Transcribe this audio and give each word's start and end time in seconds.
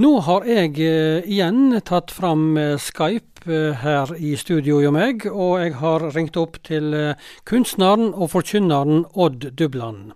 Nå 0.00 0.22
har 0.24 0.46
jeg 0.48 0.78
eh, 0.80 1.26
igjen 1.28 1.74
tatt 1.84 2.08
fram 2.16 2.54
eh, 2.56 2.78
Skype 2.80 3.44
eh, 3.44 3.74
her 3.76 4.08
i 4.16 4.30
studio 4.40 4.78
hos 4.80 4.94
meg, 4.94 5.26
og 5.28 5.58
jeg 5.60 5.74
har 5.82 6.06
ringt 6.14 6.38
opp 6.40 6.56
til 6.64 6.94
kunstneren 7.44 8.14
og 8.14 8.30
forkynneren 8.32 9.02
Odd 9.12 9.50
Dubland. 9.60 10.14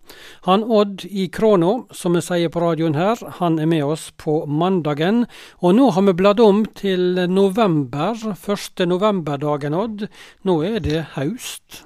Han 0.49 0.65
Odd 0.65 1.05
i 1.05 1.27
Krono, 1.29 1.91
som 1.93 2.17
vi 2.17 2.23
sier 2.25 2.49
på 2.49 2.63
radioen 2.65 2.97
her, 2.97 3.21
han 3.37 3.59
er 3.61 3.69
med 3.69 3.85
oss 3.85 4.07
på 4.17 4.47
mandagen. 4.49 5.27
Og 5.61 5.77
nå 5.77 5.91
har 5.93 6.07
vi 6.09 6.17
bladd 6.23 6.41
om 6.41 6.65
til 6.73 7.27
november, 7.29 8.17
første 8.33 8.89
novemberdagen, 8.89 9.77
Odd. 9.77 10.09
Nå 10.49 10.57
er 10.65 10.81
det 10.81 11.05
høst. 11.19 11.85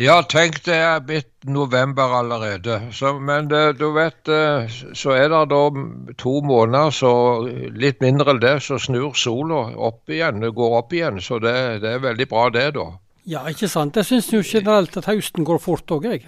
Ja, 0.00 0.20
tenk 0.22 0.62
det 0.66 0.76
er 0.76 1.00
blitt 1.04 1.30
november 1.44 2.14
allerede. 2.18 2.78
Så, 2.94 3.12
men 3.18 3.48
det, 3.50 3.78
du 3.80 3.88
vet, 3.94 4.28
eh, 4.28 4.70
så 4.94 5.14
er 5.16 5.28
det 5.32 5.42
da 5.52 5.62
to 6.18 6.34
måneder, 6.46 6.90
så 6.94 7.12
litt 7.74 8.02
mindre 8.04 8.34
enn 8.34 8.42
det, 8.42 8.56
så 8.64 8.78
snur 8.80 9.16
sola 9.18 9.64
opp 9.76 10.10
igjen. 10.10 10.42
Det 10.42 10.52
går 10.56 10.76
opp 10.78 10.94
igjen. 10.96 11.20
Så 11.20 11.40
det, 11.42 11.54
det 11.84 11.96
er 11.96 12.06
veldig 12.06 12.28
bra 12.30 12.48
det, 12.54 12.68
da. 12.78 12.88
Ja, 13.28 13.44
ikke 13.50 13.70
sant. 13.70 13.98
Jeg 13.98 14.08
syns 14.08 14.32
jo 14.32 14.42
generelt 14.42 14.96
at 14.98 15.10
høsten 15.10 15.46
går 15.46 15.60
fort 15.62 15.90
òg, 15.94 16.08
jeg. 16.10 16.24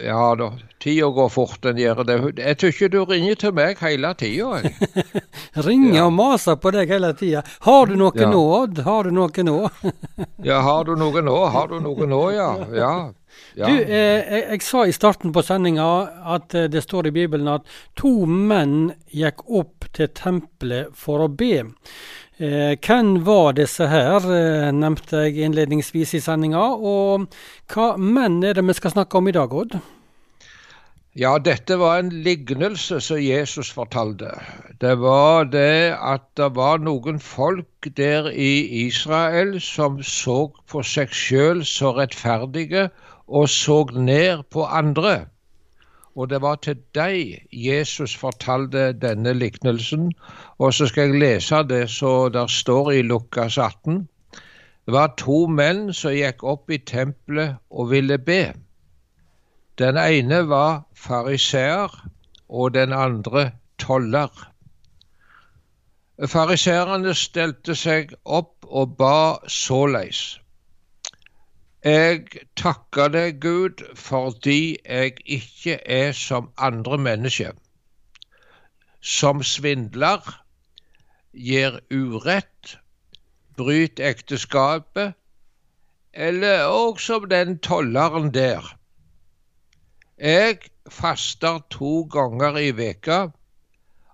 Ja 0.00 0.34
da, 0.38 0.52
tida 0.82 1.06
går 1.14 1.28
fort, 1.28 1.58
den 1.62 1.78
gjør 1.78 2.02
det. 2.06 2.16
Jeg 2.40 2.58
tror 2.58 2.72
ikke 2.72 2.88
du 2.92 2.98
ringer 3.04 3.38
til 3.38 3.54
meg 3.56 3.80
hele 3.84 4.12
tida, 4.18 4.60
jeg. 4.62 5.22
Ringer 5.66 5.96
ja. 5.98 6.04
og 6.06 6.14
maser 6.16 6.56
på 6.60 6.72
deg 6.74 6.92
hele 6.92 7.12
tida. 7.18 7.42
Har 7.66 7.90
du 7.90 7.96
noe 8.00 8.14
ja. 8.16 8.30
nå, 8.30 8.42
Odd? 8.62 8.82
Har 8.86 9.08
du 9.08 9.14
noe 9.14 9.46
nå? 9.46 9.58
ja, 10.50 10.62
har 10.64 10.86
du 10.88 10.94
noe 10.98 11.24
nå? 11.24 11.36
Har 11.52 11.68
du 11.72 11.80
noe 11.84 12.08
nå, 12.08 12.22
ja. 12.36 12.52
ja. 12.76 12.94
Ja. 13.54 13.68
Du, 13.68 13.76
eh, 13.76 14.20
jeg, 14.20 14.42
jeg, 14.48 14.62
sa 14.64 14.84
i 14.88 14.94
starten 14.96 15.32
på 15.32 15.42
sendinga 15.44 15.86
at 16.36 16.54
eh, 16.56 16.68
det 16.72 16.84
står 16.84 17.08
i 17.08 17.14
Bibelen 17.16 17.50
at 17.52 17.68
to 17.98 18.24
menn 18.28 18.92
gikk 19.12 19.44
opp 19.48 19.88
til 19.96 20.08
tempelet 20.16 20.92
for 20.96 21.24
å 21.26 21.28
be. 21.28 21.62
Eh, 22.42 22.74
hvem 22.82 23.20
var 23.22 23.52
disse 23.54 23.86
her, 23.86 24.24
eh, 24.26 24.72
nevnte 24.74 25.20
jeg 25.28 25.44
innledningsvis 25.46 26.14
i 26.18 26.20
sendinga. 26.20 26.62
Og 26.74 27.28
hva 27.70 27.92
menn 27.96 28.42
er 28.42 28.56
det 28.58 28.64
vi 28.66 28.74
skal 28.74 28.90
snakke 28.90 29.20
om 29.20 29.28
i 29.28 29.34
dag, 29.36 29.52
Odd? 29.54 29.76
Ja, 31.14 31.36
dette 31.38 31.76
var 31.78 32.00
en 32.00 32.10
lignelse 32.24 32.98
som 33.04 33.20
Jesus 33.20 33.70
fortalte. 33.70 34.32
Det 34.80 34.98
var 34.98 35.44
det 35.44 35.94
at 35.94 36.24
det 36.40 36.48
var 36.56 36.82
noen 36.82 37.20
folk 37.20 37.90
der 37.96 38.30
i 38.32 38.86
Israel 38.88 39.60
som 39.60 40.02
så 40.02 40.50
på 40.66 40.82
seg 40.82 41.12
sjøl 41.14 41.62
så 41.68 41.92
rettferdige 41.94 42.88
og 43.28 43.46
så 43.48 43.84
ned 43.94 44.42
på 44.50 44.64
andre. 44.66 45.28
Og 46.16 46.30
det 46.30 46.42
var 46.42 46.58
til 46.64 46.76
deg 46.94 47.46
Jesus 47.52 48.16
fortalte 48.16 48.92
denne 48.92 49.32
liknelsen. 49.32 50.10
Og 50.58 50.74
så 50.74 50.86
skal 50.86 51.12
jeg 51.12 51.20
lese 51.20 51.62
det 51.68 51.90
så 51.90 52.28
der 52.28 52.46
står 52.46 52.90
i 52.90 53.02
Lukas 53.02 53.58
18. 53.58 54.08
Det 54.86 54.92
var 54.92 55.14
to 55.16 55.46
menn 55.46 55.92
som 55.94 56.12
gikk 56.12 56.42
opp 56.42 56.70
i 56.70 56.78
tempelet 56.78 57.56
og 57.70 57.90
ville 57.90 58.18
be. 58.18 58.52
Den 59.78 59.96
ene 59.96 60.42
var 60.48 60.82
fariseer, 60.94 61.94
og 62.48 62.74
den 62.74 62.92
andre 62.92 63.50
toller. 63.78 64.28
Fariseerne 66.28 67.14
stelte 67.14 67.74
seg 67.74 68.12
opp 68.24 68.66
og 68.68 68.96
ba 68.98 69.38
såleis. 69.48 70.41
Jeg 71.82 72.28
takker 72.54 73.08
deg, 73.10 73.40
Gud, 73.42 73.80
fordi 73.98 74.78
jeg 74.86 75.16
ikke 75.26 75.80
er 75.82 76.12
som 76.14 76.52
andre 76.54 76.98
mennesker, 76.98 77.56
som 79.00 79.42
svindler, 79.42 80.22
gir 81.34 81.80
urett, 81.90 82.76
bryter 83.58 84.12
ekteskapet, 84.12 85.16
eller 86.14 86.68
òg 86.70 87.02
som 87.02 87.26
den 87.26 87.58
tolleren 87.58 88.30
der. 88.30 88.62
Jeg 90.22 90.70
faster 90.86 91.64
to 91.70 92.04
ganger 92.14 92.62
i 92.62 92.70
veka 92.78 93.20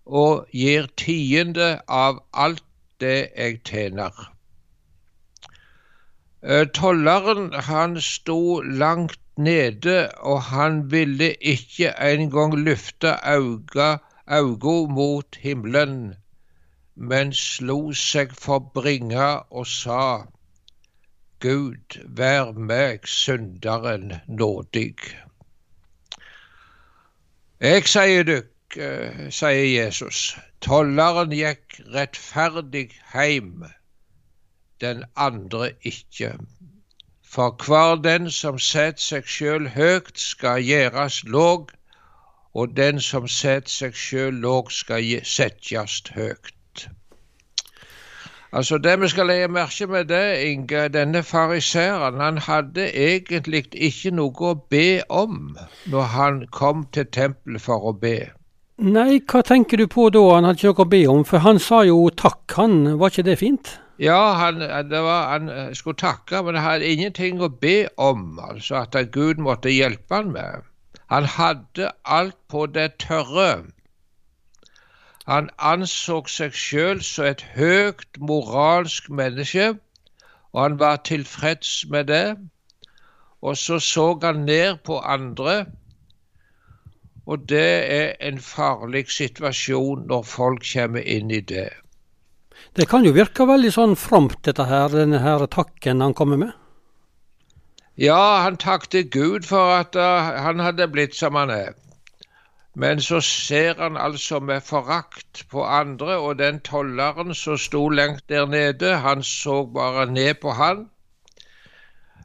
og 0.07 0.49
gir 0.57 0.89
tiende 0.97 1.83
av 1.85 2.25
alt 2.33 2.65
det 3.05 3.29
jeg 3.37 3.61
tjener. 3.69 4.38
Eh, 6.43 6.67
tolleren 6.67 7.53
han 7.53 8.01
sto 8.01 8.61
langt 8.61 9.19
nede, 9.37 10.09
og 10.19 10.43
han 10.43 10.91
ville 10.91 11.35
ikke 11.35 11.95
engang 11.99 12.55
løfte 12.55 13.17
auga 13.27 13.99
mot 14.87 15.37
himmelen, 15.43 16.15
men 16.95 17.33
slo 17.33 17.93
seg 17.93 18.35
for 18.39 18.59
bringa 18.59 19.43
og 19.51 19.67
sa, 19.67 20.27
Gud, 21.41 21.99
vær 22.07 22.53
meg 22.53 23.07
synderen 23.07 24.13
nådig. 24.29 24.95
Jeg 27.61 27.87
sier 27.87 28.23
dykk, 28.23 28.79
eh, 28.79 29.27
sier 29.31 29.67
Jesus, 29.83 30.39
tolleren 30.61 31.35
gikk 31.35 31.81
rettferdig 31.95 32.95
heim 33.11 33.67
den 34.81 35.05
andre 35.17 35.71
ikke. 35.83 36.33
For 37.25 37.57
hver 37.67 37.97
den 38.03 38.31
som 38.31 38.59
setter 38.59 39.03
seg 39.03 39.27
sjøl 39.29 39.69
høgt, 39.69 40.19
skal 40.19 40.63
gjøres 40.65 41.25
låg, 41.25 41.71
og 42.55 42.77
den 42.77 43.01
som 43.01 43.29
setter 43.29 43.71
seg 43.71 43.95
sjøl 43.95 44.41
låg, 44.45 44.73
skal 44.73 45.05
settes 45.25 46.03
høgt. 46.15 46.55
Altså 48.53 48.79
Det 48.79 49.01
vi 49.01 49.09
skal 49.09 49.27
legge 49.27 49.49
merke 49.49 49.87
med 49.87 50.05
det, 50.05 50.43
Inge, 50.43 50.89
denne 50.89 51.23
fariseeren, 51.23 52.21
han 52.21 52.39
hadde 52.39 52.87
egentlig 52.97 53.67
ikke 53.75 54.11
noe 54.11 54.53
å 54.53 54.55
be 54.71 55.03
om 55.09 55.57
når 55.87 56.03
han 56.15 56.47
kom 56.53 56.87
til 56.93 57.05
tempelet 57.13 57.61
for 57.61 57.91
å 57.91 57.93
be. 57.93 58.31
Nei, 58.79 59.21
hva 59.21 59.43
tenker 59.43 59.77
du 59.77 59.87
på 59.91 60.09
da 60.15 60.23
han 60.33 60.49
hadde 60.49 60.63
ikke 60.63 60.73
noe 60.73 60.87
å 60.87 60.93
be 60.95 61.03
om, 61.13 61.27
for 61.29 61.45
han 61.45 61.61
sa 61.61 61.83
jo 61.85 62.09
takk, 62.17 62.57
han, 62.57 62.97
var 62.99 63.13
ikke 63.13 63.27
det 63.29 63.37
fint? 63.43 63.75
Ja, 63.99 64.33
han, 64.33 64.61
var, 64.91 65.29
han, 65.29 65.49
eh, 65.49 65.75
skulle 65.75 65.97
takke, 65.97 66.43
men 66.43 66.55
han 66.55 66.65
hadde 66.65 66.87
ingenting 66.87 67.41
å 67.43 67.49
be 67.49 67.89
om, 67.97 68.39
altså 68.39 68.85
at 68.85 68.95
Gud 69.13 69.41
måtte 69.43 69.73
hjelpe 69.75 70.21
han 70.21 70.31
med. 70.37 70.69
Han 71.11 71.25
hadde 71.25 71.91
alt 72.05 72.37
på 72.49 72.67
det 72.67 72.93
tørre. 73.03 73.65
Han 75.27 75.51
anså 75.59 76.21
seg 76.31 76.55
sjøl 76.55 77.03
som 77.03 77.27
et 77.31 77.43
høyt 77.57 78.21
moralsk 78.31 79.11
menneske, 79.11 79.67
og 80.53 80.63
han 80.63 80.79
var 80.79 81.03
tilfreds 81.11 81.73
med 81.91 82.07
det. 82.13 82.37
Og 83.43 83.57
så 83.57 83.81
så 83.83 84.07
han 84.23 84.45
ned 84.47 84.79
på 84.87 85.01
andre, 85.01 85.67
og 87.27 87.49
det 87.49 87.93
er 87.99 88.15
en 88.31 88.39
farlig 88.39 89.05
situasjon 89.11 90.07
når 90.07 90.23
folk 90.23 90.65
kommer 90.73 91.03
inn 91.03 91.31
i 91.31 91.41
det. 91.41 91.69
Det 92.77 92.89
kan 92.89 93.05
jo 93.05 93.13
virke 93.17 93.47
veldig 93.49 93.71
sånn 93.75 93.95
fromt, 93.99 94.39
dette 94.47 94.65
her, 94.69 94.93
denne 94.93 95.19
her 95.25 95.47
takken 95.51 96.03
han 96.05 96.15
kommer 96.15 96.41
med? 96.41 96.53
Ja, 97.99 98.43
han 98.45 98.57
takket 98.57 99.11
Gud 99.11 99.47
for 99.49 99.73
at 99.75 99.97
uh, 99.99 100.29
han 100.45 100.61
hadde 100.63 100.87
blitt 100.87 101.17
som 101.19 101.35
han 101.35 101.51
er. 101.51 101.73
Men 102.79 103.01
så 103.03 103.19
ser 103.21 103.81
han 103.81 103.97
altså 103.97 104.39
med 104.39 104.63
forakt 104.63 105.43
på 105.51 105.65
andre, 105.65 106.19
og 106.19 106.39
den 106.39 106.61
tolleren 106.61 107.35
som 107.35 107.59
sto 107.59 107.89
lengt 107.89 108.29
der 108.29 108.47
nede, 108.47 108.93
han 109.03 109.23
så 109.23 109.65
bare 109.67 110.07
ned 110.07 110.35
på 110.43 110.55
han. 110.55 110.87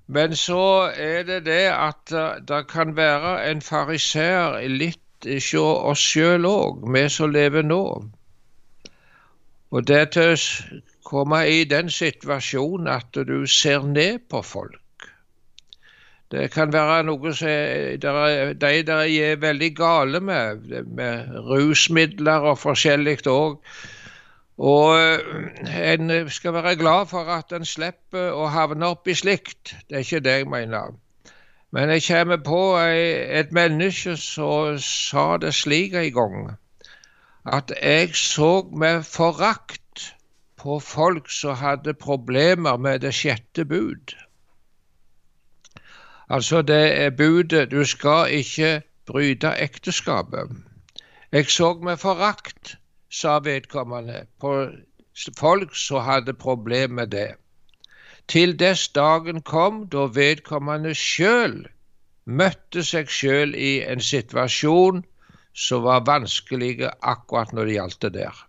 Men 0.07 0.35
så 0.35 0.91
er 0.93 1.23
det 1.23 1.45
det 1.45 1.71
at 1.73 2.13
uh, 2.13 2.37
det 2.47 2.67
kan 2.69 2.95
være 2.95 3.39
en 3.49 3.61
fariseer 3.61 4.61
litt 4.69 5.25
hos 5.25 5.53
oss 5.57 6.05
sjøl 6.11 6.45
òg, 6.45 6.85
vi 6.93 7.07
som 7.09 7.33
lever 7.33 7.65
nå. 7.65 7.83
Og 9.73 9.87
det 9.89 10.01
til 10.13 10.35
å 10.35 10.81
komme 11.09 11.39
i 11.49 11.63
den 11.65 11.89
situasjonen 11.89 12.91
at 12.93 13.17
du 13.27 13.39
ser 13.49 13.85
ned 13.89 14.27
på 14.29 14.43
folk. 14.45 15.07
Det 16.33 16.47
kan 16.53 16.73
være 16.73 17.03
noe 17.05 17.33
som 17.37 17.49
de 17.49 17.97
der 18.01 19.01
er 19.01 19.41
veldig 19.41 19.69
gale 19.77 20.21
med, 20.21 20.69
med 20.85 21.35
rusmidler 21.49 22.47
og 22.53 22.57
forskjellig 22.61 23.19
òg. 23.29 23.59
Og 24.57 24.95
eh, 24.97 25.93
en 25.93 26.13
skal 26.29 26.53
være 26.53 26.75
glad 26.77 27.09
for 27.09 27.29
at 27.33 27.53
en 27.57 27.65
slipper 27.65 28.33
å 28.37 28.49
havne 28.53 28.93
oppi 28.93 29.17
slikt. 29.17 29.73
Det 29.89 29.97
er 29.97 30.05
ikke 30.05 30.25
det 30.25 30.35
jeg 30.39 30.49
mener. 30.49 30.93
Men 31.73 31.89
jeg 31.89 32.05
kommer 32.07 32.37
på 32.45 32.63
et 32.77 33.51
menneske 33.51 34.17
som 34.21 34.77
sa 34.77 35.37
det 35.41 35.55
slik 35.57 35.97
en 35.97 36.13
gang 36.13 36.37
at 37.45 37.73
jeg 37.81 38.15
så 38.15 38.69
med 38.71 39.03
forakt 39.03 40.15
på 40.57 40.79
folk 40.79 41.29
som 41.31 41.55
hadde 41.55 41.93
problemer 41.93 42.77
med 42.77 42.99
det 42.99 43.13
sjette 43.13 43.65
bud. 43.65 44.15
Altså 46.29 46.61
det 46.61 47.01
er 47.01 47.09
budet 47.09 47.71
du 47.71 47.83
skal 47.85 48.31
ikke 48.31 48.81
bryte 49.05 49.51
ekteskapet. 49.59 50.49
Jeg 51.31 51.45
så 51.45 51.73
med 51.73 51.97
forakt 51.97 52.77
sa 53.11 53.39
vedkommende, 53.39 54.25
på 54.39 54.67
folk 55.37 55.75
som 55.75 56.01
hadde 56.01 56.33
problemer 56.33 56.95
med 56.95 57.07
det. 57.07 57.31
Til 58.27 58.59
dess 58.59 58.87
dagen 58.87 59.41
kom 59.41 59.87
da 59.87 60.07
vedkommende 60.15 60.95
sjøl 60.95 61.65
møtte 62.25 62.83
seg 62.87 63.09
sjøl 63.11 63.55
i 63.55 63.81
en 63.83 64.01
situasjon 64.01 65.03
som 65.53 65.83
var 65.83 66.05
vanskelige 66.05 66.89
akkurat 67.01 67.53
når 67.53 67.69
det 67.69 67.77
gjaldt 67.77 68.01
det 68.01 68.13
der. 68.13 68.41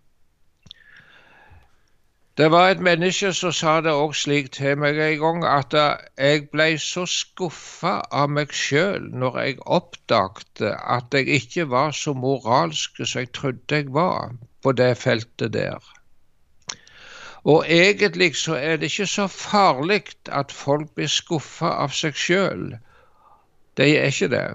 Det 2.37 2.51
var 2.51 2.69
et 2.69 2.81
menneske 2.83 3.29
som 3.33 3.53
sa 3.55 3.73
det 3.79 3.93
òg 3.95 4.11
slik 4.19 4.49
til 4.51 4.73
meg 4.81 4.97
en 4.99 5.19
gang, 5.21 5.45
at 5.47 5.75
jeg 6.19 6.49
ble 6.51 6.65
så 6.83 7.05
skuffa 7.07 7.93
av 8.11 8.33
meg 8.37 8.51
sjøl 8.51 9.05
når 9.21 9.37
jeg 9.39 9.61
oppdagte 9.77 10.73
at 10.75 11.15
jeg 11.15 11.29
ikke 11.37 11.69
var 11.71 11.95
så 11.95 12.11
moralsk 12.11 12.99
som 13.05 13.21
jeg 13.23 13.31
trodde 13.39 13.79
jeg 13.79 13.93
var 13.95 14.35
på 14.63 14.75
det 14.75 14.91
feltet 14.99 15.53
der. 15.53 15.79
Og 17.45 17.63
egentlig 17.71 18.33
så 18.35 18.59
er 18.59 18.77
det 18.81 18.91
ikke 18.91 19.07
så 19.07 19.27
farlig 19.31 20.03
at 20.27 20.51
folk 20.51 20.91
blir 20.97 21.07
skuffa 21.07 21.71
av 21.85 21.95
seg 21.95 22.19
sjøl. 22.19 22.71
Det 23.77 23.91
er 23.95 24.11
ikke 24.11 24.31
det. 24.33 24.47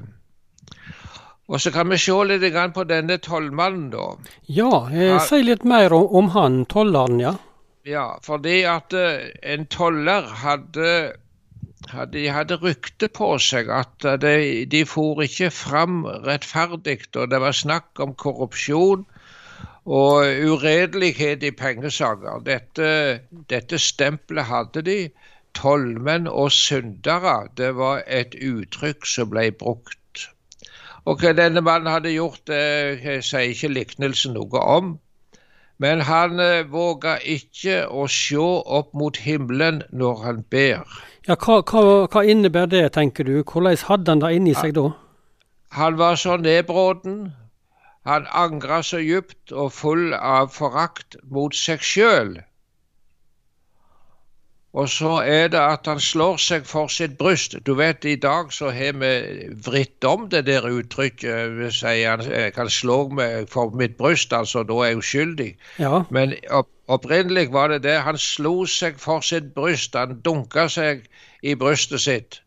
Og 1.51 1.59
så 1.59 1.73
kan 1.75 1.91
vi 1.91 1.99
se 1.99 2.15
litt 2.31 2.45
på 2.75 2.85
denne 2.87 3.17
tollmannen, 3.19 3.89
da. 3.91 4.05
Ja, 4.47 4.87
eh, 4.95 5.17
si 5.27 5.43
litt 5.43 5.65
mer 5.67 5.93
om, 5.93 6.07
om 6.21 6.29
han 6.37 6.65
tolleren, 6.71 7.19
ja. 7.19 7.35
Ja, 7.89 8.21
fordi 8.23 8.61
at 8.71 8.95
uh, 8.95 9.27
en 9.43 9.67
toller 9.67 10.29
hadde, 10.45 10.91
hadde, 11.91 12.13
de 12.13 12.29
hadde 12.31 12.61
rykte 12.63 13.09
på 13.09 13.33
seg 13.43 13.71
at 13.73 14.07
uh, 14.07 14.15
de, 14.21 14.63
de 14.71 14.85
for 14.87 15.25
ikke 15.25 15.51
fram 15.51 16.05
rettferdig, 16.29 17.01
og 17.17 17.33
det 17.33 17.41
var 17.43 17.57
snakk 17.57 17.99
om 18.05 18.15
korrupsjon 18.15 19.07
og 19.91 20.45
uredelighet 20.53 21.43
i 21.43 21.51
pengesaker. 21.57 22.45
Dette, 22.47 22.91
dette 23.51 23.81
stempelet 23.81 24.47
hadde 24.47 24.87
de. 24.87 25.01
Tollmenn 25.57 26.29
og 26.31 26.53
syndere, 26.55 27.49
det 27.59 27.73
var 27.75 28.05
et 28.07 28.37
uttrykk 28.39 29.09
som 29.09 29.33
ble 29.33 29.49
brukt. 29.51 30.00
Og 31.11 31.23
denne 31.37 31.63
mannen 31.67 31.91
hadde 31.91 32.13
gjort, 32.15 32.43
det 32.47 33.21
sier 33.27 33.51
ikke 33.51 33.73
liknelsen 33.73 34.37
noe 34.37 34.61
om. 34.63 34.93
Men 35.81 36.05
han 36.05 36.41
eh, 36.45 36.67
våga 36.69 37.17
ikke 37.25 37.87
å 37.89 38.05
se 38.13 38.37
opp 38.39 38.93
mot 38.95 39.17
himmelen 39.17 39.81
når 39.97 40.19
han 40.27 40.43
ber. 40.53 40.85
Ja, 41.27 41.37
hva, 41.41 41.63
hva, 41.65 41.83
hva 42.13 42.23
innebærer 42.29 42.71
det, 42.75 42.83
tenker 42.99 43.25
du? 43.25 43.41
Hvordan 43.41 43.81
hadde 43.89 44.13
han 44.13 44.23
det 44.23 44.35
inni 44.37 44.53
seg 44.59 44.77
da? 44.77 44.91
Han 45.79 45.97
var 45.97 46.21
så 46.21 46.37
nedbråten. 46.37 47.33
Han 48.05 48.29
angra 48.37 48.83
så 48.85 49.01
djupt 49.01 49.53
og 49.53 49.73
full 49.73 50.13
av 50.15 50.53
forakt 50.53 51.17
mot 51.25 51.57
seg 51.57 51.83
sjøl 51.85 52.37
og 54.73 54.89
så 54.89 55.11
er 55.27 55.49
det 55.51 55.59
at 55.59 55.87
han 55.91 56.01
slår 56.01 56.37
seg 56.39 56.67
for 56.67 56.87
sitt 56.87 57.17
bryst. 57.19 57.57
Du 57.67 57.73
vet, 57.75 58.05
i 58.05 58.15
dag 58.15 58.53
så 58.55 58.71
har 58.71 58.93
vi 59.03 59.11
vridd 59.67 60.07
om 60.07 60.29
det 60.31 60.45
der 60.47 60.69
uttrykket. 60.71 61.57
Vi 61.57 61.71
sier 61.75 62.11
han 62.11 62.23
jeg 62.31 62.53
kan 62.55 62.71
slå 62.71 63.09
meg 63.09 63.49
for 63.51 63.75
mitt 63.75 63.97
bryst, 63.99 64.33
altså 64.33 64.63
da 64.63 64.77
er 64.79 64.93
jeg 64.93 65.01
uskyldig. 65.03 65.49
Ja. 65.83 66.05
Men 66.11 66.37
opp, 66.51 66.71
opprinnelig 66.87 67.51
var 67.53 67.75
det 67.75 67.83
det. 67.83 67.99
Han 68.07 68.19
slo 68.19 68.63
seg 68.67 69.03
for 69.03 69.27
sitt 69.27 69.51
bryst. 69.59 69.99
Han 69.99 70.21
dunka 70.23 70.69
seg 70.71 71.03
i 71.43 71.57
brystet 71.59 72.07
sitt 72.07 72.41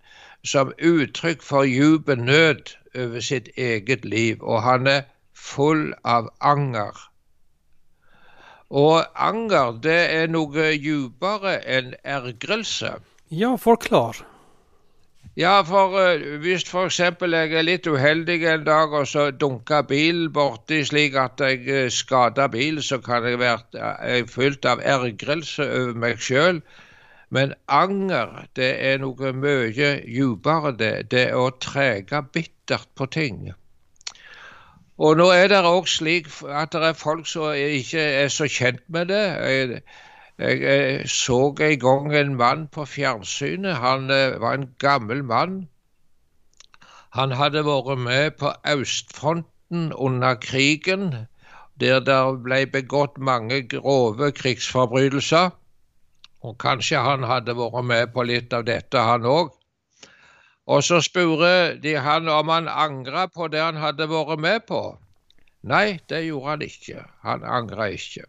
som 0.48 0.72
uttrykk 0.80 1.44
for 1.44 1.68
djup 1.68 2.08
nød 2.08 2.72
over 2.96 3.20
sitt 3.20 3.50
eget 3.58 4.06
liv. 4.06 4.40
Og 4.40 4.64
han 4.64 4.88
er 4.88 5.04
full 5.36 5.92
av 6.08 6.32
anger. 6.40 6.96
Og 8.74 9.04
anger, 9.16 9.76
det 9.86 10.00
er 10.10 10.30
noe 10.34 10.72
djupere 10.82 11.60
enn 11.70 11.94
ergrelse. 12.02 12.96
Ja, 13.30 13.54
forklar. 13.62 14.24
Ja, 15.38 15.60
for 15.66 15.94
uh, 15.98 16.24
hvis 16.42 16.66
f.eks. 16.70 17.00
jeg 17.00 17.54
er 17.58 17.66
litt 17.66 17.88
uheldig 17.90 18.44
en 18.50 18.66
dag 18.66 18.92
og 18.94 19.08
så 19.10 19.32
dunker 19.32 19.86
bilen 19.90 20.28
borti 20.34 20.84
slik 20.86 21.18
at 21.18 21.42
jeg 21.42 21.64
uh, 21.70 21.90
skader 21.90 22.52
bilen, 22.54 22.82
så 22.86 23.00
kan 23.02 23.26
jeg 23.26 23.40
være 23.42 23.82
uh, 23.82 24.28
fylt 24.30 24.66
av 24.70 24.82
ergrelse 24.82 25.66
over 25.66 25.98
meg 26.06 26.22
sjøl. 26.22 26.62
Men 27.34 27.56
anger, 27.66 28.44
det 28.54 28.76
er 28.86 29.02
noe 29.02 29.34
mye 29.34 29.96
djupere, 30.06 30.76
det. 30.78 30.94
Det 31.10 31.28
er 31.32 31.42
å 31.42 31.50
trege 31.58 32.22
bittert 32.34 32.90
på 32.94 33.10
ting. 33.10 33.54
Og 34.98 35.18
nå 35.18 35.30
er 35.34 35.48
det 35.50 35.64
òg 35.66 35.88
slik 35.90 36.28
at 36.46 36.74
det 36.74 36.84
er 36.86 36.98
folk 36.98 37.26
som 37.28 37.54
ikke 37.58 38.02
er 38.24 38.28
så 38.30 38.46
kjent 38.46 38.84
med 38.94 39.10
det. 39.10 39.22
Jeg, 39.42 39.82
jeg, 40.38 40.62
jeg 40.62 41.10
så 41.10 41.40
en 41.50 41.80
gang 41.80 42.16
en 42.16 42.36
mann 42.36 42.68
på 42.68 42.86
fjernsynet. 42.86 43.80
Han 43.82 44.12
eh, 44.14 44.42
var 44.42 44.54
en 44.54 44.70
gammel 44.80 45.24
mann. 45.24 45.64
Han 47.18 47.34
hadde 47.38 47.66
vært 47.66 47.98
med 48.06 48.38
på 48.38 48.54
østfronten 48.70 49.92
under 49.94 50.36
krigen, 50.36 51.28
der 51.82 52.00
det 52.00 52.22
ble 52.46 52.66
begått 52.70 53.18
mange 53.18 53.64
grove 53.70 54.32
krigsforbrytelser. 54.32 55.50
Og 56.44 56.58
kanskje 56.62 57.02
han 57.02 57.26
hadde 57.26 57.58
vært 57.58 57.86
med 57.86 58.14
på 58.14 58.26
litt 58.30 58.54
av 58.54 58.66
dette, 58.70 58.98
han 58.98 59.26
òg. 59.26 59.54
Og 60.68 60.84
så 60.84 61.02
spurte 61.04 61.80
de 61.84 61.96
han 62.00 62.30
om 62.32 62.50
han 62.50 62.68
angra 62.68 63.26
på 63.28 63.48
det 63.52 63.60
han 63.60 63.80
hadde 63.82 64.08
vært 64.08 64.40
med 64.40 64.64
på. 64.68 64.84
Nei, 65.64 66.00
det 66.10 66.26
gjorde 66.26 66.50
han 66.50 66.62
ikke. 66.62 67.04
Han 67.24 67.44
angra 67.44 67.90
ikke. 67.92 68.24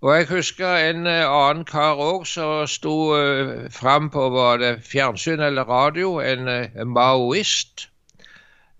Og 0.00 0.14
jeg 0.16 0.28
husker 0.30 0.76
en 0.90 1.06
eh, 1.06 1.26
annen 1.28 1.66
kar 1.68 1.98
òg 2.00 2.22
som 2.28 2.64
sto 2.70 2.94
uh, 3.12 3.66
fram 3.74 4.08
på 4.10 4.30
var 4.32 4.62
det 4.62 4.70
fjernsyn 4.86 5.42
eller 5.44 5.68
radio, 5.68 6.14
en 6.24 6.48
uh, 6.48 6.84
maoist. 6.86 7.86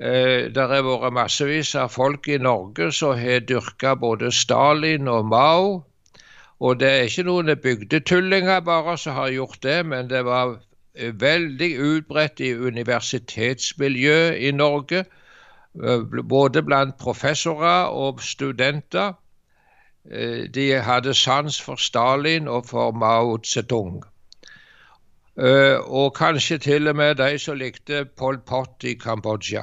Der 0.00 0.70
har 0.72 0.86
vært 0.86 1.12
massevis 1.12 1.74
av 1.76 1.90
folk 1.92 2.24
i 2.32 2.38
Norge 2.40 2.86
som 2.96 3.18
har 3.20 3.42
dyrka 3.44 3.92
både 4.00 4.30
Stalin 4.32 5.10
og 5.12 5.26
Mao. 5.28 5.74
Og 6.56 6.78
det 6.80 6.88
er 6.88 7.04
ikke 7.04 7.26
noen 7.28 7.52
bygdetullinger 7.52 8.62
bare 8.64 8.96
som 8.96 9.18
har 9.18 9.28
gjort 9.34 9.60
det, 9.60 9.76
men 9.92 10.08
det 10.08 10.22
var 10.24 10.56
veldig 10.94 11.70
utbredt 11.78 12.40
i 12.40 12.54
universitetsmiljøet 12.54 14.38
i 14.38 14.50
Norge. 14.50 15.04
Eh, 15.82 16.22
både 16.28 16.62
blant 16.62 16.96
professorer 16.98 17.90
og 17.94 18.22
studenter. 18.22 19.12
Eh, 20.10 20.48
de 20.54 20.72
hadde 20.82 21.14
sans 21.14 21.60
for 21.62 21.76
Stalin 21.76 22.48
og 22.48 22.66
for 22.66 22.92
Mao 22.92 23.38
Zedong. 23.44 24.02
Eh, 25.38 25.78
og 25.78 26.14
kanskje 26.14 26.58
til 26.58 26.88
og 26.88 26.96
med 26.96 27.14
de 27.14 27.38
som 27.38 27.56
likte 27.56 28.04
Pol 28.04 28.38
Pot 28.38 28.84
i 28.84 28.94
Kambodsja. 28.94 29.62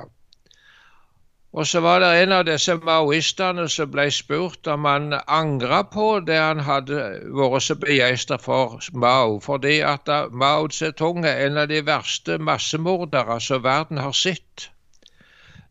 Og 1.58 1.68
så 1.68 1.80
var 1.82 2.00
det 2.00 2.10
en 2.22 2.32
av 2.38 2.44
disse 2.46 2.76
maoistene 2.86 3.64
som 3.74 3.90
ble 3.90 4.04
spurt 4.14 4.68
om 4.70 4.84
han 4.86 5.16
angra 5.26 5.80
på 5.90 6.20
det 6.28 6.38
han 6.38 6.60
hadde 6.68 7.00
vært 7.40 7.66
så 7.66 7.76
begeistra 7.82 8.38
for 8.38 8.78
Mao, 8.94 9.40
fordi 9.42 9.80
at 9.82 10.12
Mao 10.30 10.68
Zedong 10.70 11.26
er 11.26 11.48
en 11.48 11.58
av 11.58 11.72
de 11.72 11.80
verste 11.88 12.38
massemordere 12.38 13.40
som 13.42 13.64
verden 13.64 13.98
har 13.98 14.14
sett. 14.14 14.68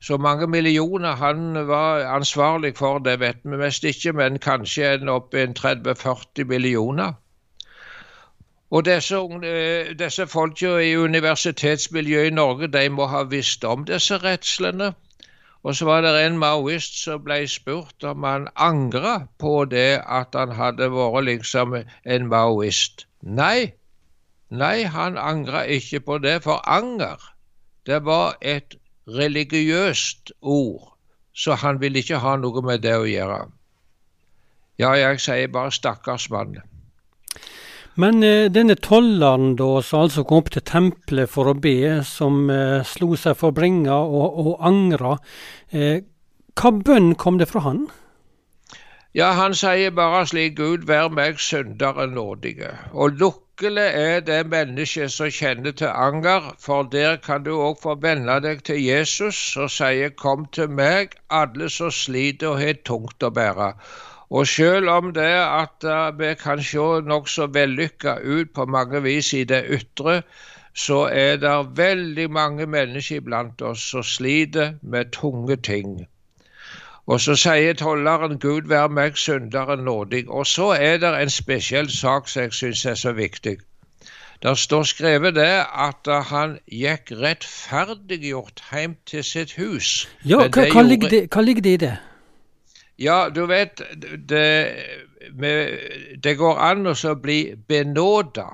Så 0.03 0.19
mange 0.19 0.51
millioner 0.51 1.15
han 1.23 1.69
var 1.71 2.03
ansvarlig 2.17 2.75
for, 2.83 2.99
det 2.99 3.21
vet 3.21 3.47
vi 3.47 3.63
mest 3.63 3.87
ikke, 3.87 4.13
men 4.13 4.43
kanskje 4.43 4.91
en 4.97 5.15
opp 5.15 5.39
i 5.39 5.47
30-40 5.47 6.51
millioner. 6.51 7.15
Og 8.71 8.85
disse, 8.91 9.23
eh, 9.55 9.95
disse 9.99 10.27
folka 10.27 10.79
i 10.83 10.97
universitetsmiljøet 10.99 12.27
i 12.33 12.35
Norge 12.35 12.67
de 12.75 12.89
må 12.91 13.07
ha 13.07 13.23
visst 13.23 13.65
om 13.65 13.87
disse 13.87 14.19
redslene. 14.19 14.97
Og 15.67 15.75
så 15.75 15.87
var 15.89 16.05
det 16.05 16.13
en 16.23 16.37
maoist 16.39 17.01
som 17.03 17.25
ble 17.27 17.41
spurt 17.51 18.05
om 18.07 18.23
han 18.23 18.45
angra 18.55 19.17
på 19.43 19.65
det 19.67 19.99
at 20.19 20.37
han 20.39 20.53
hadde 20.55 20.87
vært 20.95 21.27
liksom 21.27 21.75
en 21.83 22.29
maoist. 22.31 23.03
Nei, 23.41 23.73
nei, 24.63 24.85
han 24.87 25.19
angra 25.19 25.65
ikke 25.67 26.05
på 26.07 26.21
det, 26.23 26.37
for 26.45 26.63
anger, 26.71 27.19
det 27.91 27.99
var 28.07 28.39
et 28.41 28.79
religiøst 29.11 30.31
ord, 30.41 30.93
så 31.35 31.59
han 31.59 31.83
ville 31.83 31.99
ikke 31.99 32.23
ha 32.23 32.37
noe 32.39 32.63
med 32.63 32.87
det 32.87 32.95
å 32.95 33.11
gjøre. 33.11 33.43
Ja, 34.79 34.95
jeg 34.95 35.19
sier 35.25 35.51
bare 35.51 35.75
stakkars 35.75 36.31
mann. 36.31 36.61
Men 37.97 38.21
eh, 38.23 38.51
denne 38.53 38.77
tolleren 38.77 39.55
da, 39.57 39.81
som 39.81 40.05
altså 40.05 40.25
kom 40.29 40.43
opp 40.43 40.51
til 40.53 40.65
tempelet 40.69 41.31
for 41.33 41.49
å 41.49 41.57
be, 41.57 42.03
som 42.05 42.51
eh, 42.53 42.83
slo 42.85 43.17
seg 43.17 43.39
for 43.41 43.57
bringa 43.57 43.97
og, 44.05 44.37
og 44.43 44.67
angra, 44.69 45.15
eh, 45.73 46.05
hva 46.57 46.73
bønn 46.77 47.15
kom 47.17 47.41
det 47.41 47.49
fra 47.49 47.65
han? 47.65 47.87
Ja, 49.17 49.31
han 49.39 49.57
sier 49.57 49.95
bare 49.97 50.27
slik 50.29 50.59
Gud, 50.59 50.85
vær 50.85 51.09
meg 51.09 51.41
synderen 51.41 52.13
nådige, 52.19 52.75
og 52.93 53.17
lukk 53.17 53.46
Lykkelig 53.57 53.91
er 53.95 54.19
det 54.21 54.51
mennesket 54.53 55.13
som 55.13 55.31
kjenner 55.33 55.73
til 55.73 55.89
anger, 55.89 56.49
for 56.61 56.83
der 56.95 57.15
kan 57.27 57.45
du 57.45 57.55
òg 57.57 57.79
få 57.81 57.95
venne 58.03 58.35
deg 58.45 58.59
til 58.69 58.83
Jesus 58.85 59.39
og 59.57 59.71
si 59.73 60.11
Kom 60.23 60.43
til 60.53 60.75
meg, 60.81 61.15
alle 61.39 61.71
som 61.73 61.89
sliter 61.99 62.51
og 62.51 62.61
har 62.61 62.77
tungt 62.91 63.25
å 63.25 63.31
bære. 63.39 63.71
Og 64.29 64.45
selv 64.51 64.93
om 64.93 65.09
det 65.17 65.31
at 65.41 65.89
uh, 65.89 66.13
vi 66.19 66.35
kan 66.43 66.61
se 66.61 66.85
nokså 67.13 67.47
vellykka 67.55 68.19
ut 68.37 68.53
på 68.53 68.67
mange 68.77 69.01
vis 69.09 69.33
i 69.33 69.45
det 69.55 69.63
ytre, 69.79 70.19
så 70.75 71.07
er 71.09 71.41
det 71.41 71.57
veldig 71.81 72.31
mange 72.31 72.67
mennesker 72.77 73.25
iblant 73.25 73.65
oss 73.71 73.89
som 73.95 74.05
sliter 74.05 74.77
med 74.83 75.17
tunge 75.17 75.57
ting. 75.57 76.03
Og 77.07 77.21
så 77.21 77.37
sier 77.39 77.77
tolleren 77.79 78.39
'Gud 78.39 78.67
vær 78.69 78.89
meg 78.89 79.17
synderen 79.17 79.85
nådig'. 79.87 80.29
Og 80.29 80.47
så 80.47 80.71
er 80.75 80.97
det 80.99 81.13
en 81.23 81.31
spesiell 81.31 81.91
sak 81.91 82.29
som 82.29 82.43
jeg 82.43 82.53
syns 82.53 82.85
er 82.85 82.95
så 82.95 83.13
viktig. 83.13 83.57
Der 84.43 84.55
står 84.55 84.83
skrevet 84.83 85.35
det 85.35 85.65
at 85.75 86.25
han 86.29 86.59
gikk 86.67 87.13
rettferdiggjort 87.23 88.63
hjem 88.73 88.97
til 89.07 89.25
sitt 89.25 89.55
hus. 89.57 90.09
Ja, 90.25 90.37
hva, 90.37 90.49
hva, 90.49 90.67
gjorde... 90.67 90.89
ligger 90.89 91.09
det, 91.09 91.23
hva, 91.33 91.41
ligger 91.41 91.63
det, 91.63 91.73
i 91.73 91.77
det? 91.77 91.97
Ja, 92.99 93.29
du 93.35 93.47
vet, 93.47 93.83
det, 94.29 94.45
det 96.25 96.37
går 96.37 96.59
an 96.59 96.87
å 96.87 97.15
bli 97.15 97.41
benåda. 97.69 98.51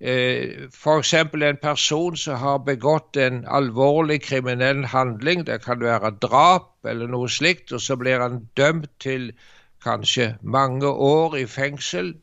Eh, 0.00 0.68
F.eks. 0.70 1.14
en 1.14 1.56
person 1.62 2.16
som 2.16 2.36
har 2.38 2.58
begått 2.58 3.16
en 3.16 3.44
alvorlig 3.48 4.20
kriminell 4.22 4.84
handling, 4.84 5.46
det 5.46 5.64
kan 5.64 5.80
være 5.80 6.12
drap 6.22 6.86
eller 6.86 7.10
noe 7.10 7.28
slikt, 7.28 7.72
og 7.72 7.80
så 7.80 7.96
blir 7.96 8.22
han 8.22 8.46
dømt 8.56 8.90
til 9.00 9.32
kanskje 9.82 10.36
mange 10.42 10.86
år 10.86 11.36
i 11.36 11.46
fengsel. 11.46 12.14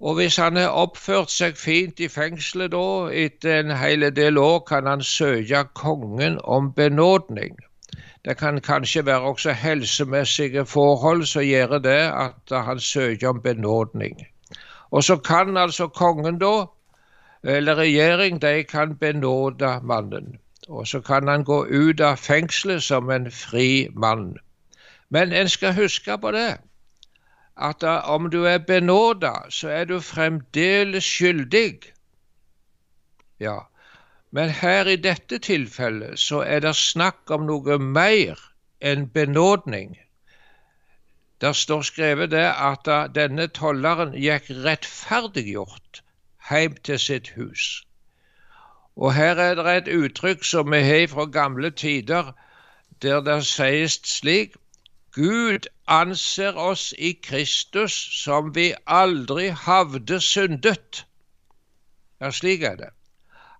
Og 0.00 0.14
hvis 0.14 0.36
han 0.36 0.56
har 0.56 0.72
oppført 0.72 1.30
seg 1.30 1.56
fint 1.56 2.00
i 2.00 2.08
fengselet 2.08 2.72
da, 2.72 3.12
etter 3.12 3.60
en 3.60 3.76
hel 3.76 4.08
del 4.16 4.38
år, 4.38 4.58
kan 4.68 4.86
han 4.86 5.02
søke 5.04 5.66
kongen 5.74 6.40
om 6.44 6.72
benådning. 6.72 7.56
Det 8.24 8.38
kan 8.40 8.60
kanskje 8.60 9.06
være 9.06 9.20
også 9.20 9.52
helsemessige 9.52 10.64
forhold 10.66 11.26
som 11.28 11.44
gjør 11.44 11.78
det 11.78 12.02
at 12.08 12.56
han 12.56 12.80
søker 12.80 13.28
om 13.28 13.40
benådning. 13.40 14.24
Og 14.90 15.04
så 15.04 15.16
kan 15.16 15.56
altså 15.56 15.88
kongen 15.88 16.38
da, 16.38 16.66
eller 17.44 17.74
regjering, 17.74 18.42
de 18.42 18.64
kan 18.64 18.96
benåde 18.96 19.80
mannen. 19.82 20.38
Og 20.68 20.86
så 20.88 21.00
kan 21.00 21.28
han 21.28 21.44
gå 21.44 21.66
ut 21.66 22.00
av 22.00 22.16
fengselet 22.16 22.82
som 22.82 23.10
en 23.10 23.30
fri 23.30 23.88
mann. 23.92 24.36
Men 25.10 25.32
en 25.32 25.48
skal 25.48 25.74
huske 25.74 26.18
på 26.18 26.30
det, 26.30 26.56
at 27.56 27.80
da, 27.80 28.00
om 28.00 28.30
du 28.30 28.44
er 28.44 28.58
benåda, 28.58 29.34
så 29.50 29.68
er 29.68 29.84
du 29.84 30.00
fremdeles 30.00 31.04
skyldig. 31.04 31.92
Ja, 33.40 33.58
men 34.30 34.50
her 34.50 34.88
i 34.90 34.96
dette 34.96 35.38
tilfellet 35.38 36.18
så 36.18 36.40
er 36.42 36.64
det 36.64 36.74
snakk 36.76 37.30
om 37.30 37.46
noe 37.46 37.78
mer 37.78 38.40
enn 38.80 39.06
benådning. 39.14 39.94
Der 41.40 41.52
står 41.52 41.82
skrevet 41.82 42.30
det 42.30 42.46
at 42.46 42.88
denne 43.14 43.46
tolleren 43.48 44.14
gikk 44.14 44.50
rettferdiggjort 44.64 46.02
hjem 46.50 46.76
til 46.86 46.98
sitt 46.98 47.32
hus. 47.36 47.84
Og 48.96 49.14
her 49.14 49.40
er 49.42 49.54
det 49.58 49.76
et 49.76 49.94
uttrykk 49.96 50.44
som 50.46 50.70
vi 50.70 50.82
har 50.86 51.06
fra 51.10 51.24
gamle 51.24 51.70
tider, 51.70 52.32
der 53.02 53.20
det 53.20 53.40
sies 53.46 53.98
slik 54.06 54.54
Gud 55.14 55.66
anser 55.86 56.56
oss 56.58 56.92
i 56.98 57.12
Kristus 57.22 57.94
som 58.22 58.54
vi 58.54 58.72
aldri 58.86 59.48
havde 59.48 60.20
syndet. 60.20 61.04
Ja, 62.20 62.30
slik 62.30 62.62
er 62.62 62.76
det. 62.76 62.90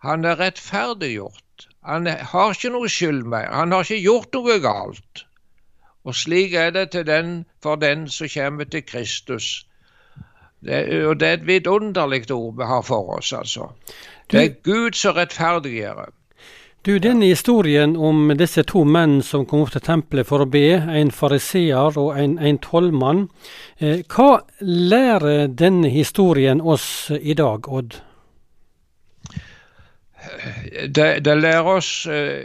Han 0.03 0.25
er 0.25 0.41
rettferdiggjort. 0.41 1.69
Han 1.85 2.07
har 2.07 2.55
ikke 2.55 2.73
noe 2.75 2.89
skyld 2.91 3.23
mer. 3.29 3.47
Han 3.53 3.73
har 3.73 3.87
ikke 3.87 4.03
gjort 4.03 4.35
noe 4.35 4.59
galt. 4.65 5.25
Og 6.05 6.15
slik 6.15 6.55
er 6.55 6.71
det 6.71 7.07
den, 7.07 7.45
for 7.63 7.77
den 7.77 8.09
som 8.09 8.29
kommer 8.29 8.65
til 8.65 8.83
Kristus. 8.83 9.67
Det, 10.65 11.07
og 11.07 11.21
det 11.21 11.29
er 11.29 11.33
et 11.33 11.47
vidunderlig 11.47 12.31
ord 12.31 12.57
vi 12.57 12.65
har 12.65 12.83
for 12.83 13.17
oss, 13.17 13.33
altså. 13.33 13.69
Det 14.31 14.45
er 14.45 14.55
Gud 14.65 14.93
som 14.93 15.17
rettferdiggjør. 15.17 16.11
Du, 16.87 16.99
denne 16.99 17.27
historien 17.27 17.97
om 17.97 18.29
disse 18.37 18.63
to 18.69 18.83
menn 18.85 19.23
som 19.25 19.47
kom 19.49 19.63
opp 19.65 19.71
til 19.73 19.81
tempelet 19.81 20.29
for 20.29 20.45
å 20.45 20.49
be, 20.49 20.67
en 20.77 21.11
fariseer 21.11 21.97
og 22.01 22.19
en, 22.21 22.35
en 22.37 22.59
tollmann, 22.61 23.23
eh, 23.81 24.03
hva 24.05 24.43
lærer 24.61 25.47
denne 25.49 25.89
historien 25.89 26.61
oss 26.61 27.09
i 27.21 27.33
dag, 27.33 27.69
Odd? 27.69 27.97
Det, 30.89 31.09
det 31.25 31.39
lærer 31.41 31.71
oss 31.79 31.91
eh, 32.05 32.45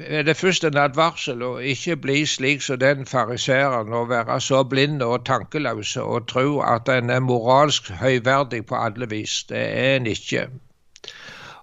er 0.00 0.22
det 0.22 0.36
først 0.36 0.64
en 0.64 0.76
advarsel 0.76 1.42
å 1.42 1.50
ikke 1.72 1.96
bli 1.96 2.16
slik 2.26 2.62
som 2.62 2.78
den 2.80 3.06
fariseeren 3.06 3.92
og 3.96 4.08
være 4.10 4.40
så 4.40 4.62
blind 4.64 5.02
og 5.02 5.24
tankeløse 5.28 6.02
og 6.02 6.28
tro 6.28 6.60
at 6.60 6.88
en 6.92 7.10
er 7.10 7.20
moralsk 7.24 7.90
høyverdig 8.00 8.66
på 8.66 8.76
alle 8.76 9.08
vis. 9.10 9.44
Det 9.48 9.62
er 9.62 9.96
en 9.96 10.06
ikke. 10.06 10.48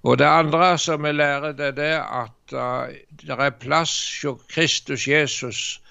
Og 0.04 0.20
det 0.20 0.26
andre 0.26 0.78
som 0.78 1.04
vi 1.04 1.12
lærer, 1.12 1.52
det 1.52 1.80
er 1.80 2.02
at 2.02 2.54
uh, 2.54 2.94
det 3.22 3.40
er 3.40 3.50
plass 3.60 3.96
hos 4.24 4.42
Kristus 4.50 5.08
Jesus 5.08 5.82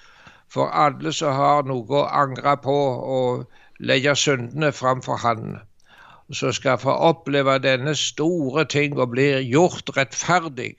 for 0.52 0.68
alle 0.68 1.12
som 1.12 1.32
har 1.32 1.62
noe 1.64 2.02
å 2.02 2.06
angre 2.06 2.56
på 2.60 2.78
og 3.16 3.46
legge 3.80 4.16
syndene 4.16 4.72
framfor 4.72 5.16
Han. 5.22 5.58
Som 6.32 6.52
skal 6.52 6.78
få 6.78 6.92
oppleve 6.92 7.58
denne 7.58 7.94
store 7.96 8.64
ting 8.64 8.98
og 8.98 9.10
bli 9.14 9.28
gjort 9.48 9.96
rettferdig 9.96 10.74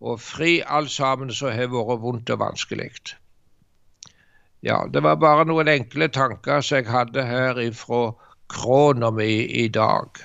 og 0.00 0.20
fri 0.24 0.60
alt 0.64 0.92
sammen 0.92 1.32
som 1.32 1.52
har 1.52 1.70
vært 1.72 2.02
vondt 2.02 2.32
og 2.32 2.40
vanskelig. 2.40 2.90
Ja, 4.64 4.82
det 4.92 5.02
var 5.04 5.20
bare 5.20 5.46
noen 5.48 5.68
enkle 5.72 6.10
tanker 6.12 6.60
som 6.64 6.80
jeg 6.80 6.90
hadde 6.92 7.24
her 7.24 7.60
ifra 7.62 8.10
krona 8.50 9.12
mi 9.14 9.32
i 9.62 9.68
dag. 9.72 10.20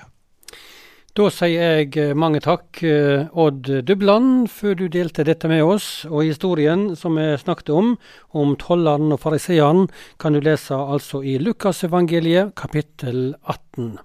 Da 1.16 1.30
sier 1.32 1.78
jeg 1.78 1.94
eh, 1.96 2.12
mange 2.12 2.42
takk, 2.44 2.82
eh, 2.84 3.24
Odd 3.32 3.70
Dubland, 3.88 4.50
før 4.52 4.74
du 4.76 4.84
delte 4.92 5.24
dette 5.24 5.48
med 5.48 5.62
oss. 5.64 6.04
Og 6.10 6.26
historien 6.28 6.90
som 7.00 7.16
vi 7.16 7.30
snakket 7.40 7.72
om, 7.72 7.94
om 8.36 8.52
tolleren 8.60 9.14
og 9.16 9.22
fariseeren, 9.22 9.86
kan 10.20 10.36
du 10.36 10.42
lese 10.44 10.76
altså 10.76 11.22
i 11.24 11.38
Lukasevangeliet 11.40 12.52
kapittel 12.60 13.32
18. 13.48 13.96